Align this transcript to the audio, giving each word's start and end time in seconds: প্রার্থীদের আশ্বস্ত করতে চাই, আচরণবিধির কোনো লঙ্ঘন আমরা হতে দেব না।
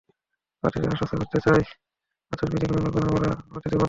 প্রার্থীদের 0.63 0.91
আশ্বস্ত 0.91 1.13
করতে 1.15 1.39
চাই, 1.39 1.61
আচরণবিধির 2.31 2.69
কোনো 2.69 2.81
লঙ্ঘন 2.81 3.03
আমরা 3.09 3.29
হতে 3.53 3.67
দেব 3.67 3.75
না। 3.75 3.79